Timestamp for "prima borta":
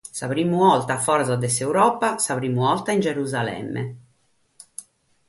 0.29-0.91, 2.39-2.91